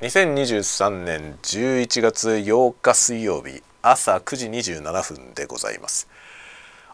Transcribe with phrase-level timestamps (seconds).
[0.00, 6.06] 2023年11月8日水曜日朝9時27分でございます。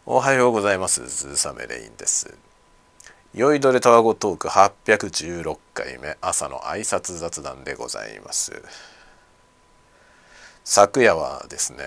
[0.07, 1.07] おはようございます。
[1.07, 2.35] ズーサメレインです。
[3.35, 8.63] 酔いどれタワゴトーク816回目朝の挨拶雑談でございます。
[10.65, 11.85] 昨夜はですね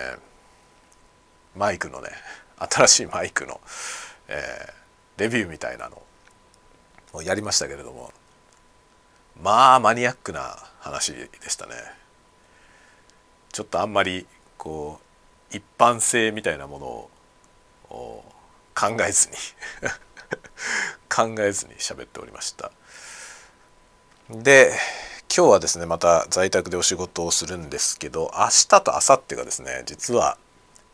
[1.56, 2.10] マイクのね
[2.58, 3.60] 新しいマイクの、
[4.28, 6.00] えー、レビューみたいなの
[7.12, 8.12] をやりましたけれども
[9.42, 11.74] まあマニアックな話でしたね。
[13.52, 15.00] ちょっとあんまりこ
[15.52, 16.86] う一般性みたいなもの
[17.94, 18.24] を
[18.74, 19.36] 考えずに
[21.08, 22.70] 考えずに喋っておりました。
[24.30, 24.72] で
[25.34, 30.36] 今日はですねまた在宅でお仕事をするんですけど明日と明後日がですね実は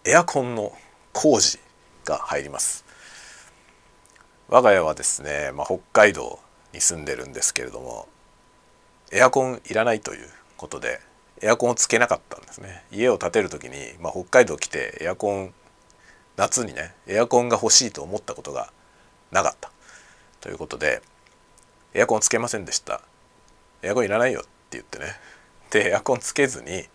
[0.04, 0.76] エアコンの
[1.12, 1.58] 工事
[2.04, 2.84] が入ります。
[4.48, 6.38] 我が家はですね、まあ、北海道
[6.74, 8.06] に住んでるんですけれども
[9.14, 11.00] エアコンいらないということで
[11.40, 12.84] エアコンをつけなかったんですね。
[12.90, 15.54] 家を建てる時に、まあ、北海道来てエアコン
[16.36, 18.72] 夏にねエアコンが欲しいと思ったことが
[19.30, 19.70] なかった。
[20.40, 21.00] ということで
[21.94, 23.02] エアコンつけませんでした。
[23.82, 25.04] エアコンいらないよって言ってね。
[25.70, 26.88] でエアコンつけずに、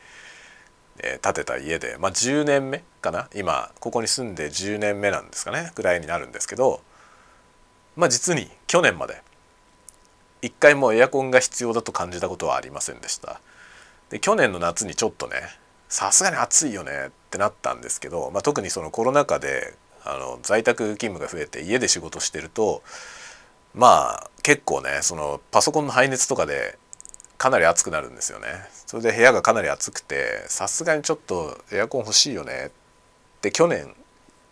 [1.01, 3.29] えー、建てた家でまあ10年目かな。
[3.33, 5.71] 今ここに住んで10年目なんですかね。
[5.73, 6.81] ぐらいになるんですけど
[7.95, 9.21] まあ実に去年まで
[10.41, 13.41] 一回もエアコンが必要だと感じたことはありませんでした。
[14.09, 15.35] で去年の夏にちょっとね
[15.87, 22.81] さすがに暑いよねってなったんですけど、まあ、特にそのコロナ禍であの在宅勤務が増えて家で仕事してると
[23.75, 26.77] まあ結構ねそのパソコンの排熱とかで
[27.37, 28.47] かなり暑くなるんですよね。
[28.85, 32.71] それで部屋がかなり暑くてさすがにちょっとエアコン欲しいよねっ
[33.41, 33.95] て去年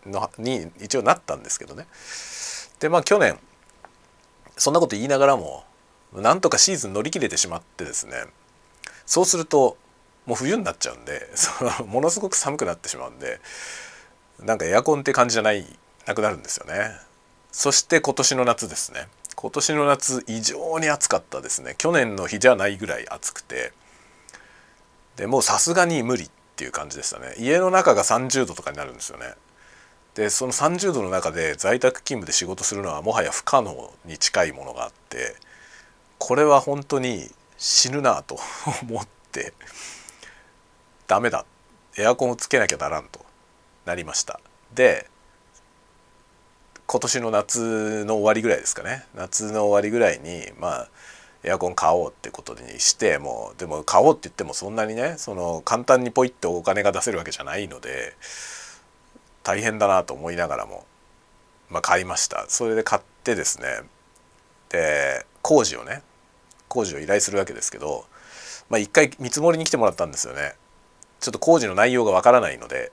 [0.06, 1.86] のに一応なったんですけどね。
[2.78, 3.38] でまあ去年
[4.56, 5.64] そんなこと言いながらも
[6.12, 8.24] なんとかシーズン乗り切れてしまってですね。
[9.06, 9.76] そうすると
[10.26, 13.40] もう冬になっちゃうんで そのものすごく寒くなってしまうんで
[14.40, 16.96] なんかエアコンって感じじゃないなくなるんですよね。
[17.52, 19.08] そして今年の夏ですね。
[19.34, 21.74] 今年の夏異常に暑かったですね。
[21.78, 23.72] 去年の日じゃないぐらい暑くて。
[25.16, 27.34] でもうさすがに無理っていう感じでしたね。
[27.38, 29.34] 家の中が30度とかになるんですよね。
[30.14, 35.36] でその30度の中で在宅勤務で仕事するのはもはや不可能に近いものがあって
[36.18, 38.38] これは本当に死ぬなと
[38.82, 39.52] 思って
[41.06, 41.44] ダメだ。
[41.96, 43.24] エアコンをつけなきゃならんと
[43.84, 44.40] なりました。
[44.72, 45.08] で
[46.86, 49.04] 今年の夏の終わりぐらいですかね。
[49.14, 50.88] 夏の終わりぐらいにまあ
[51.44, 58.14] エアコン買おうってことにしてもうでも買おうって言ってもそんなにねその簡単にポイッとお金が出せるわけじゃないので
[59.42, 60.84] 大変だなと思いながらも、
[61.70, 62.44] まあ、買いました。
[62.48, 63.82] それで買ってですね。
[64.68, 66.02] で工事をね
[66.68, 68.04] 工事を依頼するわけですけど、
[68.68, 70.52] まあ、一回見積もりに来てもらったんですよね。
[71.20, 72.92] ちょっと工事の内容がわからないので。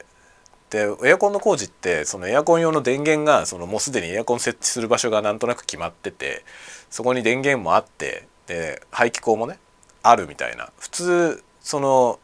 [0.69, 6.43] でエアコンの工事ってそのエアコン用の電源がそのもうすでにエアコン設置する場所がなんとなく決まってて
[6.89, 9.59] そこに電源もあってで排気口もね
[10.01, 10.71] あるみたいな。
[10.79, 12.19] 普通その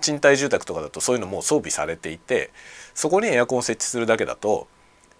[0.00, 2.50] 賃貸住宅とかだとそういうのもう装備されていて
[2.94, 4.68] そこにエアコンを設置するだけだと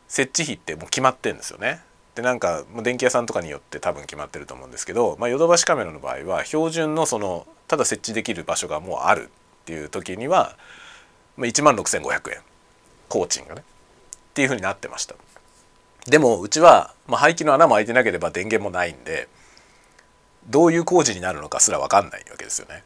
[0.07, 1.83] 設置費ってもう決まってんですよね。
[2.15, 9.31] でなんか電気屋さんとかによって多分決まってると思うんですけど、まあ、ヨドバシカメラの場合は標準のそのただ設置できる場所がもうある
[9.63, 10.57] っていう時には、
[11.37, 12.41] まあ、1万6,500円
[13.09, 15.15] 工賃がねっていうふうになってました。
[16.07, 19.29] でもうちは、まあ、排気の穴も開いてなければ電源もないんで
[20.49, 22.83] どういう工事になるのかすら分かんないわけですよね。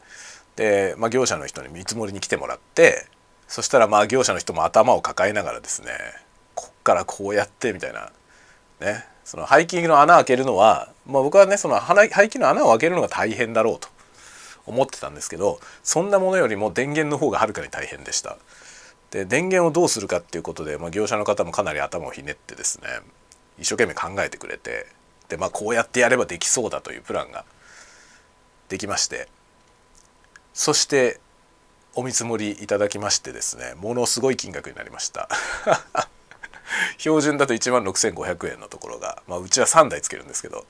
[0.57, 3.07] で、まあ、業者の人に見積もりに来てもらって
[3.49, 5.89] そしたらまあ業者の人も頭を抱えながらですね
[6.55, 8.13] こっからこうやってみたいな
[8.81, 9.16] ね。
[9.27, 13.89] その排気の穴開けるのは、まあ、僕はねその排気の穴を開けるのが大変だろうと
[14.67, 18.39] 思ってたんですけどそんなものよりも電源の方がはるかに大変でした。
[19.11, 22.89] で電源をどうするかっていうことで、まあ、業者の方もかなり頭をひねってですね
[23.59, 24.87] 一生懸命考えてくれて
[25.29, 27.45] で、まあ、こうやってやればできそうだというプランが
[28.69, 29.29] できまして
[30.55, 31.21] そして
[31.95, 35.29] お見積もりいただきましてですねものすごい金額になりました
[36.99, 40.67] 標準だと1万6,500円のところが、まあ、うちは3台つけるんですけど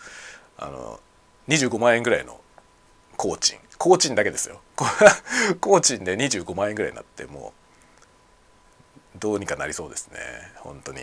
[0.58, 1.00] あの
[1.48, 2.40] 25万円ぐらいの
[3.16, 3.58] 工賃。
[3.78, 4.60] 工賃だけですよ。
[5.60, 7.52] 工賃で25万円ぐらいになっても
[9.14, 10.18] うどうにかなりそうですね。
[10.56, 11.00] 本当に。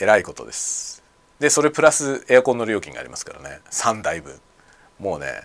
[0.00, 1.02] えらいことです。
[1.38, 3.60] でそれプラスエアコンの料金がありますからね。
[3.70, 4.40] 3台分。
[4.98, 5.42] もうね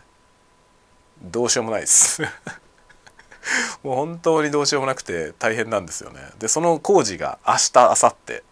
[1.22, 2.22] どうしようもないです。
[3.84, 6.20] もう本当にどうしようもなくて大変なんですよね。
[6.40, 8.44] でその工事が明日明後日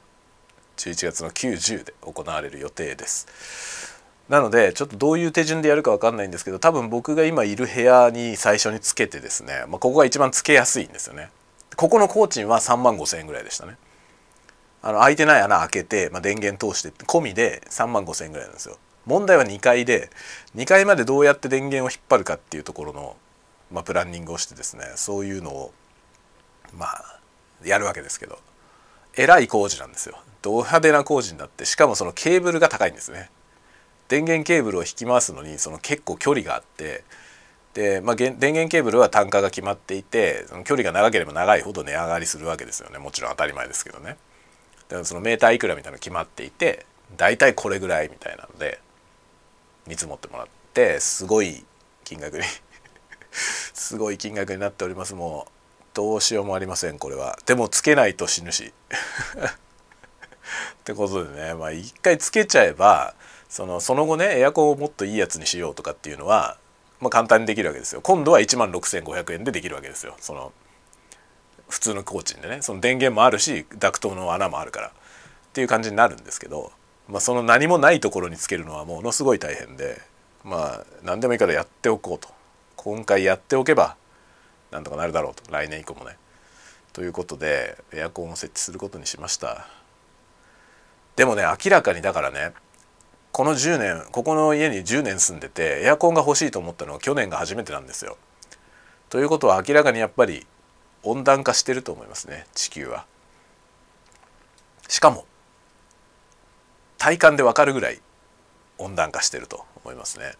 [0.78, 4.01] 11月の90で行われる予定です。
[4.28, 11.30] なのでちょっとどういう手順でやるか分かんないんですけど多分僕が今いる部屋に最初につけてですね、まあ、ここが一番つけやすいんですよね。
[11.75, 13.77] ここの工賃は3万5千円ぐらいでしたね。
[14.81, 18.77] あの開いてない穴開けて、まあ、電源通して込みで3万5千円ぐらいなんですよ。
[19.06, 20.10] 問題は2階で
[20.56, 23.16] 2階までどうやって電源を引っ張るかっていうところの、
[23.71, 25.73] まあ、プランニングをしてですねそういうのを
[26.77, 27.19] まあ
[27.63, 28.39] やるわけですけど
[29.15, 30.18] えらい工事なんですよ。
[30.41, 33.29] ド派手な工事になってしかもそのケーブルが高いんですね。
[34.07, 37.03] 電源ケーブルを引き回すのにその結構距離があって
[37.73, 42.97] で、まあ、電源ケーブルは単価が決まっていてその距離が長ければ長いほど値上がりするわけですよね。
[42.97, 44.17] もちろん当たり前ですけどね。
[44.89, 46.85] だからそのメーターいくらみたいなの決まっていて
[47.17, 48.79] 大体これぐらいみたいなので
[49.88, 51.63] 見積もってもらってすごい
[52.03, 52.44] 金額に
[53.74, 55.16] すごい金額になっております。
[55.16, 55.51] もう
[55.94, 57.38] どうしようもありませんこれは。
[57.45, 58.74] でもつけないと死ぬし。
[60.81, 61.54] ってことでね。
[61.56, 63.16] まあ一回つけちゃえば
[63.50, 66.57] そのその後ねエアコンをもっといいやつにしようとかっていうのは、
[67.00, 68.01] まあ、簡単にできるわけですよ。
[68.01, 70.16] 今度は1万6500円でできるわけですよ。
[70.19, 70.54] その
[71.69, 72.62] 普通の工賃でね。
[72.62, 74.92] その電源もあるしダクトの穴もあるから。
[75.51, 76.72] っていう感じになるんですけど、
[77.10, 80.01] まあ、その何もないところにつけるのはものすごい大変で
[80.45, 82.30] まあ何でもいいからやっておこうと。
[82.83, 83.95] 今回やっておけば
[84.72, 86.18] なんとかなるだろうと来年以降もね。
[86.94, 89.68] ということでエアコンを設置することにしました
[91.16, 92.51] でもね明らかにだからね
[93.31, 98.18] この10年ここの家に10年住んでてエアコンが欲しいと思ったのは去年が初めてなんですよ。
[99.10, 100.45] ということは明らかにやっぱり
[101.04, 103.06] 温暖化してると思いますね地球は。
[104.89, 105.25] しかも
[106.98, 108.01] 体感でわかるぐらい
[108.80, 110.34] 温暖化してると思いますね。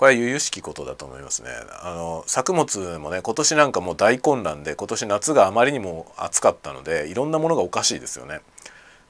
[0.00, 1.50] これは由々しきことだと思いますね。
[1.82, 8.40] あの作物もね今年なんかもう大混乱で今年夏があまりにも暑かったのでいろんなものがおかしいですよね。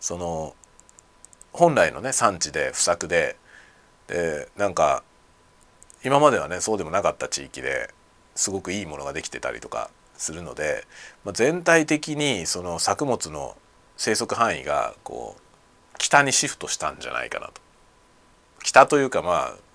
[0.01, 0.57] その
[1.53, 3.37] 本来のね産地で不作で
[4.09, 5.05] でなんか
[6.05, 7.91] 今まではねそうでもなかった地域で
[8.35, 10.85] すごくいいものができてたりとかするので、
[11.25, 13.57] まあ、全体的にその作物の
[13.97, 15.41] 生息範囲がこう
[15.99, 17.61] 北にシフトしたんじゃないかなと。
[18.65, 19.70] 北というかまあ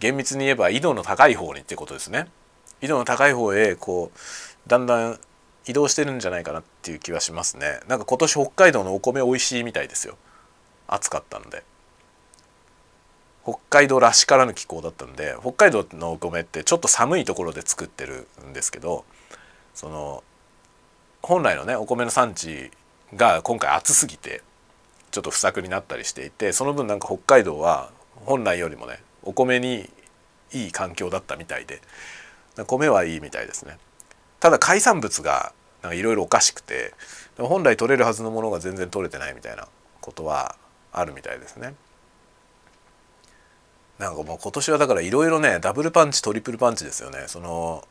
[0.00, 2.26] 厳密に言えば緯度の高い方にってことですね。
[2.82, 5.20] 緯度の高い方へこうだんだん
[5.66, 7.80] 移動してるんじゃないかなっていう気はしますね。
[7.86, 10.16] なんか今年北海道のお米美味しいみたいですよ。
[10.88, 11.62] 暑かったので
[13.44, 19.04] 北海道らしからぬ気候だったんで北海道のお米ってちょっと寒いところで作ってるんですけど
[19.72, 20.24] その
[21.22, 22.70] 本来のねお米の産地
[23.14, 24.42] が今回暑すぎて
[25.10, 27.90] ちょっと不作になったりしていてその分なんか北海道は
[28.26, 29.90] 本来よりもねお米に
[30.52, 31.80] いい環境だったみたいで
[32.66, 33.78] 米はいいみたいですね
[34.40, 35.52] ただ海産物が
[35.92, 36.94] いろいろおかしくて
[37.38, 39.68] 本来取れるはずのものが全然取れてないみたいな
[40.00, 40.56] ことは
[40.92, 41.74] あるみたいですね。
[43.98, 47.24] なんかもう今年はだからいろいろねダブルパンチトリプルパンチですよね。
[47.26, 47.86] その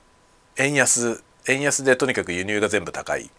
[0.58, 3.30] 円安円安でとにかく輸入が全部高い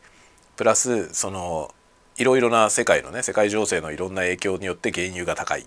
[0.57, 1.75] プラスその
[2.17, 5.67] いろいろな世界のね世界情勢のいろんな影響によって原油が高い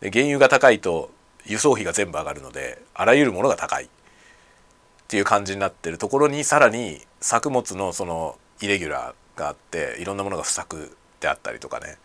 [0.00, 1.10] で原油が高いと
[1.46, 3.84] 輸送費が全部上がるのであらゆるものが高い。
[3.84, 11.98] っていう感じになってるところにさらに作物のそのイレギュラーがあっていろんなものが不作であったりとかね。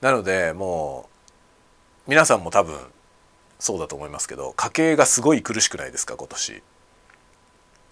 [0.00, 1.08] なのでも
[2.06, 2.76] う皆さんも多分
[3.60, 6.62] そうだと思いますけど家計がすごい苦しくないですか今年。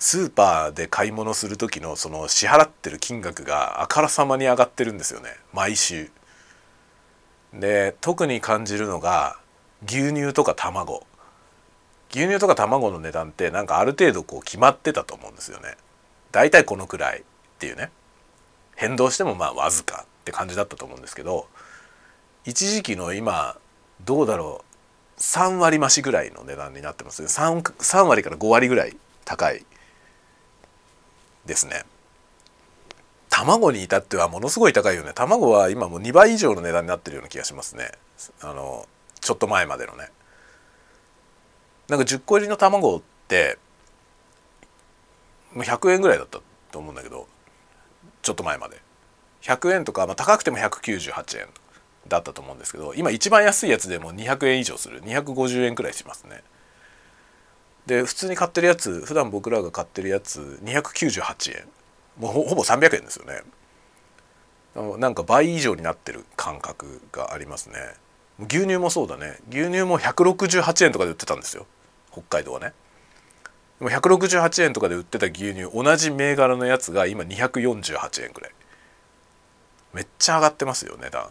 [0.00, 5.28] スーパーで買い物する時のその支払ってる金額があからさまに上がってるんですよね。
[5.52, 6.10] 毎週。
[7.52, 9.38] で特に感じるのが
[9.86, 11.06] 牛乳とか卵。
[12.10, 15.76] 牛乳とか卵の値段ってなんかある程度こう決まってたと思うんですよね。
[16.32, 17.22] だいたいこのくらいっ
[17.58, 17.90] ていうね。
[18.76, 21.48] 変動してもまあわずかって感じだったと思うんですけど
[22.46, 23.58] 一時期の今
[24.04, 24.70] どうだろう。
[25.20, 28.96] 3割増しぐらいの値段になってます 3, 3割から5割ぐらい
[29.26, 29.66] 高い
[31.44, 31.84] ですね。
[33.28, 35.12] 卵に至ってはものすごい高いよね。
[35.14, 37.92] 卵は今もう2倍以上の値段になってるような気がしますね。
[38.40, 38.86] あの
[39.30, 40.08] ちょっと前までのね。
[41.86, 43.58] なんか10個入りの卵って
[45.54, 46.40] 100円ぐらいだった
[46.72, 47.28] と思うんだけど
[48.22, 48.82] ちょっと前まで。
[49.42, 51.46] 100円とか、まあ、高くても198円
[52.08, 55.00] だったと思うんですけど今一番安いやつでも200円以上する。
[55.00, 56.42] 250円くらいしますね。
[57.86, 61.68] で普通に買ってるやつ普段僕らが買ってるやつ298円。
[62.18, 63.42] もうほぼ300円ですよね。
[64.98, 67.94] なんか倍以上になってる感覚がありますね。
[68.48, 69.38] 牛乳もそうだね。
[69.50, 71.66] 牛乳も168円とかで売ってたんですよ。
[72.12, 72.72] 北海道はね。
[73.78, 78.50] でも168円とかで売ってた牛乳同じ銘柄のやつが今248円くらい。
[79.92, 81.30] めっちゃ上がってますよ値段。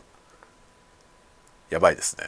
[1.70, 2.25] やばいですね。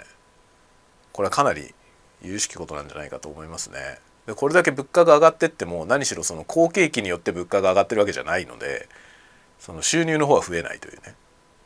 [1.12, 1.74] これはかなり
[2.22, 4.00] 有識ことなんじゃないかと思いますね。
[4.26, 8.88] でこれだけ物価が上がってっても何しろその好景気によって物価が上がってるわけじゃないので
[9.60, 11.16] その収入の方は増えないというね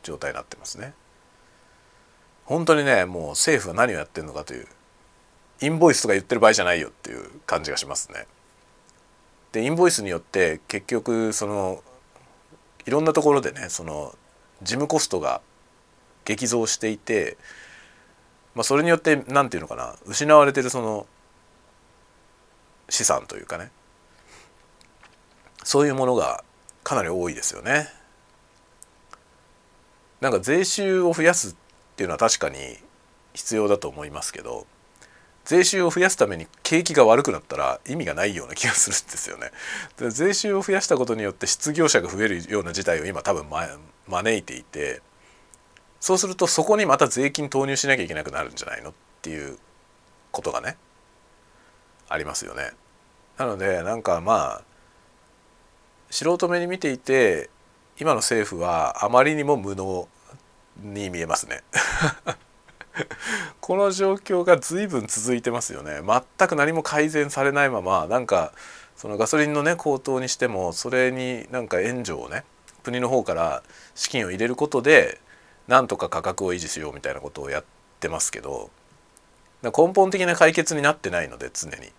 [0.02, 0.94] 状態になってますね。
[2.46, 4.66] 本当にねもう政府は何をやってるのかという
[5.60, 8.26] インボイスとか言ってる場合じゃないよっていう感じがしますね。
[9.52, 11.82] でインボイスによって結局その
[12.84, 14.14] いろんなところでねその
[14.62, 15.40] 事務コストが
[16.24, 17.36] 激増していて、
[18.54, 21.06] まあ、それによって何て言うのかな失われてるその
[22.88, 23.70] 資産というかね
[25.64, 26.44] そういうものが
[26.84, 27.88] かなり多いですよね。
[30.20, 31.56] なんか税収を増やす
[31.96, 32.58] っていうのは確かに
[33.32, 34.66] 必要だと思いますけど
[35.46, 39.50] 税収を増やすために景気が悪くなったら意味がないような気がするんですよね。
[40.10, 45.00] 税収を増やしたことによって失業者が増えるような事態を今多分招いていて
[46.00, 49.56] そうするとそこにまた税金投入しなきゃいけなくなるんじゃないのっていう
[50.32, 50.76] ことがね
[52.10, 52.72] ありますよね。
[53.38, 54.62] なのでなんかまあ
[56.10, 57.48] 素人目に見ていて
[57.98, 60.08] 今の政府はあまりにも無能
[60.82, 61.62] に見えますね。
[63.60, 68.52] この状況が随分続いてますよね全く何も改善されないままなんか
[68.96, 72.44] そのガソリンのね高騰にしてもそれになんか援助をね
[72.82, 73.62] 国の方から
[73.94, 75.20] 資金を入れることで
[75.68, 77.64] なんとか価格を維持しようみたいなことをやっ
[78.00, 78.70] てますけど
[79.62, 81.92] 根本的な解決になってないので常に。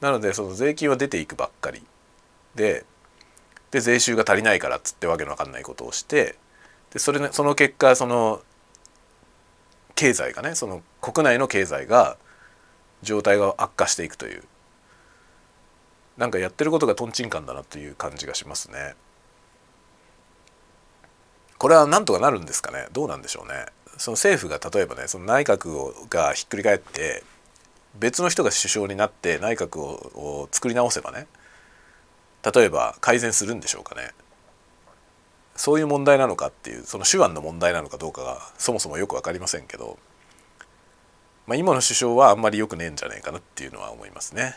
[0.00, 1.82] なのでその税金は出ていくばっかり
[2.54, 2.84] で
[3.70, 6.36] で税収が足りないからっつってわけのわかんないことをして
[6.94, 8.40] でそれ、その結果その
[9.94, 12.16] 経済がねその国内の経済が
[13.02, 14.42] 状態が悪化していくという
[16.16, 18.94] なんかやってることがとんちんかんだなという感じがしますね。
[21.58, 22.86] これはなんとかなるんですかね？
[22.92, 23.66] どうなんでしょうね？
[23.98, 27.22] その政府が例えばねその内閣をがひっくり返って
[27.98, 31.26] 別の人が首相になって内閣を作り直せばね
[32.54, 34.10] 例えば改善するんでしょうかね？
[35.56, 39.98] そういう問題なのかっていうその手腕の問題なのかどうかがそもそもよく分かりませんけど、
[41.46, 44.56] まあ、今の首相はあんまり良くねえんじゃないかなっていうのは思いますね。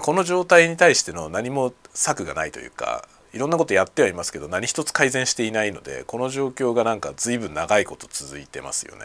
[0.00, 9.04] この状態に対しての何も策がないというかいろんなことやってはいますけど何一つ改善していないのでこの状況がなんか随分長いこと続いてますよね。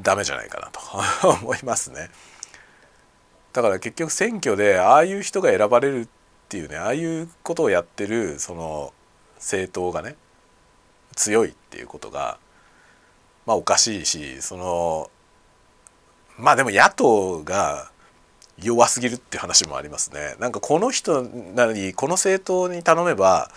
[0.00, 0.80] ダメじゃないかなと
[1.42, 2.10] 思いますね。
[3.52, 6.08] だから結局選挙でああいう人が選ばれる
[6.48, 8.94] っていうねああいうことをやってるその
[9.36, 10.16] 政党がね
[11.14, 12.38] 強いっていうことが
[13.44, 15.10] まあおかしいしその
[16.38, 17.90] まあでも野党が
[18.58, 20.36] 弱すぎるっていう話もありますね。
[20.40, 23.50] なんかこの人なりこの政党に頼めば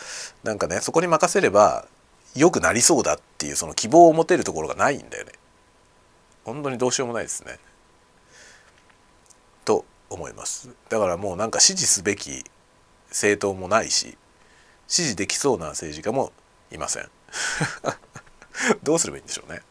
[0.43, 1.87] なんかねそこに任せれば
[2.35, 5.31] 良くなりそうだっていうその希望を持てるところがないんだよね。
[6.43, 7.57] 本当にどうしようもないですね。
[9.63, 10.69] と思います。
[10.89, 12.43] だからもうなんか支持すべき
[13.11, 14.17] 政党もないし
[14.87, 16.33] 支持できそうな政治家も
[16.71, 17.09] いません。
[18.83, 19.61] どうすればいいんでしょうね。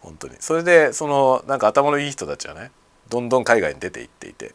[0.00, 0.36] 本当に。
[0.40, 2.72] それでそのなんか頭のいい人たちはね
[3.08, 4.54] どんどん海外に出ていっていて、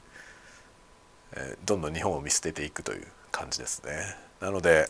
[1.34, 4.18] えー、どんどん日本を見捨てていくという感じですね。
[4.42, 4.90] なので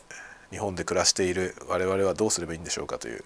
[0.50, 3.24] 日本で暮らしている我々はどうすればいいんでしょうかという。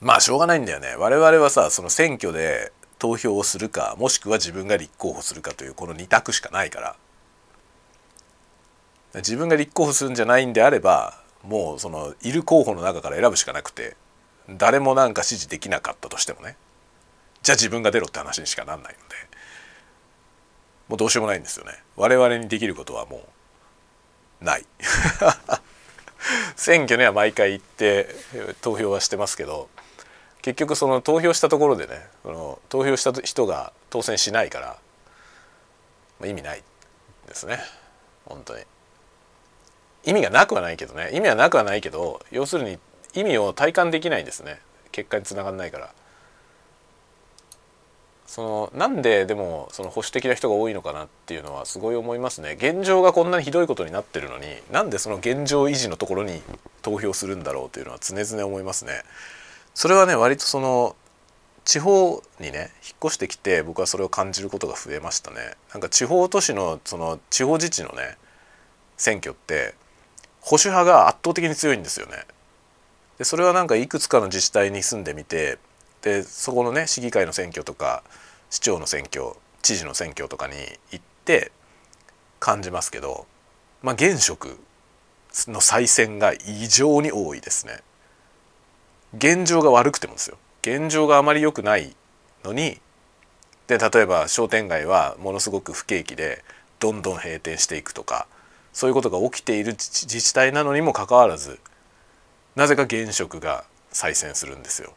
[0.00, 0.94] まあしょうがないんだよね。
[0.96, 6.96] 我々はさその選挙で投票をするかもしくは自分が立候補するかというこの2択しかないから。
[9.14, 13.96] 自分が立候補するんじゃないんであればもうそのいる候補の中から選ぶしかなくて
[14.48, 16.56] 誰もなんか支持できなかったとしてもね
[17.42, 19.14] じゃあ自分が出ろって話にしかなんないので
[20.88, 21.72] もうどうしようもないんですよね。
[21.96, 23.28] 我々にできることはも
[24.42, 24.66] うない。
[26.56, 28.08] 選挙には毎回行って
[28.60, 29.68] 投票はしてますけど
[30.42, 31.92] 結局その投票したところでね
[32.24, 34.78] その投票した人が当選しないから、
[36.18, 36.62] まあ、意味ない
[37.28, 37.60] ですね。
[38.26, 38.64] 本当に。
[40.04, 41.10] 意味がなくはないけどね。
[41.12, 42.78] 意味はなくはないけど要するに
[43.14, 44.60] 意味を体感できないんですね。
[44.92, 45.92] 結果につながんないから。
[48.26, 52.52] そのなんででもその保守的な人が多いのかなっていうのはすごい思いますね。
[52.52, 56.40] 現状がこんなにひどいことになってるのになんでその現状維持のところに
[56.82, 59.02] 投票するんだろうというのは常々思いますね。
[59.74, 60.94] それはね割とその
[61.64, 65.54] 地方にね引っ越してきて僕はそれを感じることが増えましたね。
[65.72, 68.16] なんか地方都市のその地方自治のね
[68.96, 69.74] 選挙って
[70.40, 72.24] 保守派が圧倒的に強いんですよね。
[73.18, 75.58] でそれはなんかいくつかの自治体に住んでみて
[76.02, 78.02] でそこのね市議会の選挙とか
[78.48, 80.54] 市長の選挙知事の選挙とかに
[80.90, 81.52] 行って
[82.38, 83.26] 感じますけど、
[83.82, 84.58] まあ、現職
[85.48, 87.80] の再選が異常に多いですね。
[89.16, 91.96] 現状が悪くてもですよ現状があまり良くない
[92.44, 92.80] のに
[93.66, 96.44] で例えば商店街はものすごく不景気で
[96.78, 98.26] どんどん閉店していくとか
[98.72, 101.58] そういうことが起きている自治体なのにもかかわらず
[102.56, 104.92] なぜか現職が再選するんですよ。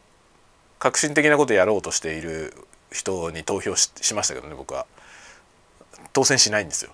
[0.78, 2.54] 革新的なことやろうとしている
[2.92, 4.86] 人に投票しましたけどね僕は
[6.12, 6.92] 当選しないんですよ。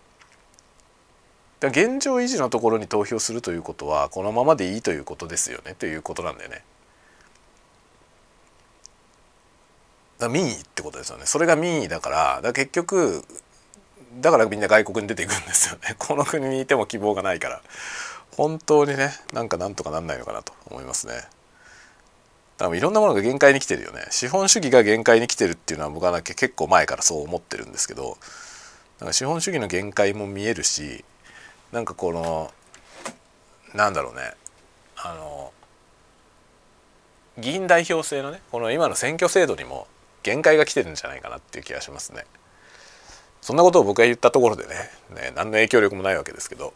[1.60, 6.64] だ現状維持のところに投票するということはこのままでいいということですよねということなんだよね。
[10.18, 13.24] だ民意ってことですよねそれが民意だからだ結局
[14.14, 15.94] だからみんな外国に出ていくんですよね。
[15.98, 17.62] この国にいても希望がないから。
[18.36, 21.24] 本当にねなんかなんとかなんないのかなと思いますね。
[22.56, 24.06] 多分いろんなものが限界に来てるよね。
[24.10, 28.18] 資本主義が限界に来てるっていうのは僕は結構前からそう思ってるんですけど。
[29.00, 31.04] なんか資本主義の限界も見えるし
[31.72, 32.52] なんかこの
[33.74, 34.34] なんだろうね。
[34.96, 35.52] あの
[37.38, 39.86] 議員代表制のねこの今の選挙制度にも
[40.22, 42.26] 限界が来てるんじゃないかなっていう気がしますね。
[43.40, 44.74] そんなことを僕が言ったところでね
[45.14, 46.74] ね何の影響力もないわけですけど、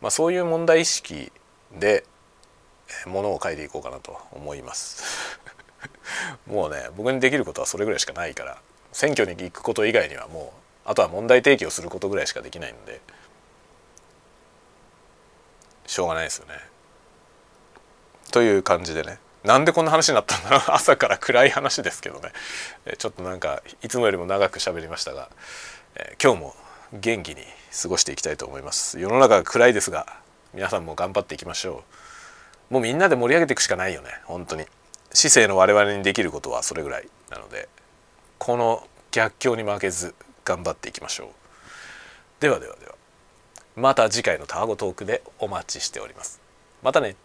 [0.00, 1.30] まあ、そういう問題意識
[1.78, 2.04] で
[3.06, 5.38] ものを書いていこうかなと思います
[6.46, 8.58] もうね僕にできることはそれぐらいしかないから
[8.92, 10.54] 選挙に行くこと以外にはも
[10.86, 13.00] うあとは問題提起をすることぐらいしかできないので
[15.86, 16.54] しょうがないですよね。
[18.30, 20.60] という感じでねなんでこんな話になったんだろう。
[20.68, 22.32] 朝から暗い話ですけどね。
[22.98, 25.30] ちょっとなんかいつもよりも長く喋りましたが、
[25.94, 26.56] え、今日も
[26.92, 27.42] 元気に
[27.82, 29.00] 過ごしていきたいと思います。
[29.00, 30.20] 世の中が暗いですが
[30.52, 31.82] 皆さんも頑張っていきましょ
[32.70, 32.74] う。
[32.74, 34.20] もうみんなで盛り上げていくしかないよね。
[34.24, 34.66] 本当に。
[35.14, 37.70] 市政の我々にできることはそれぐらいなので。
[38.36, 40.14] この逆境に負けず
[40.44, 41.28] 頑張っていきましょう。
[42.40, 42.94] ではではでは。
[43.76, 46.38] また次回のタワゴトークでお待ちしております。
[46.82, 47.16] またね。